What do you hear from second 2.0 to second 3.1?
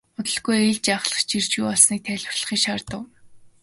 тайлбарлахыг шаардав.